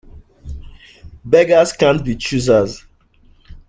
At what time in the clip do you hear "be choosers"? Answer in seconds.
2.03-2.87